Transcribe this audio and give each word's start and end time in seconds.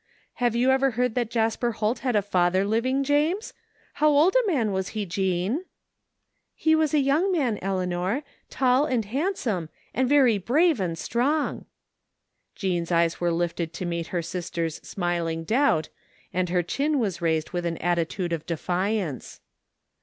"Have 0.41 0.55
you 0.55 0.71
ever 0.71 0.89
heard 0.97 1.13
that 1.13 1.29
Jasper 1.29 1.73
Holt 1.73 1.99
had 1.99 2.15
a 2.15 2.23
father 2.23 2.65
living, 2.65 3.03
James? 3.03 3.53
How 4.01 4.09
old 4.09 4.35
a 4.35 4.47
man 4.51 4.71
was 4.71 4.89
he, 4.97 5.05
Jean? 5.05 5.65
""He 6.55 6.73
was 6.73 6.95
a 6.95 6.99
young 6.99 7.31
man, 7.31 7.59
Eleanor, 7.61 8.23
tall 8.49 8.85
and 8.85 9.05
hand 9.05 9.37
some,. 9.37 9.69
and 9.93 10.09
very 10.09 10.39
brave 10.39 10.79
and 10.79 10.97
strong." 10.97 11.65
Jean's 12.55 12.91
eyes 12.91 13.21
were 13.21 13.29
lifted 13.31 13.73
to 13.73 13.85
meet 13.85 14.07
her 14.07 14.23
sister's 14.23 14.77
smiling 14.77 15.43
doubt, 15.43 15.89
and 16.33 16.49
her 16.49 16.63
chin 16.63 16.97
was 16.97 17.21
raised 17.21 17.51
with 17.51 17.67
an 17.67 17.77
attitude 17.77 18.33
of 18.33 18.47
defiance. 18.47 19.39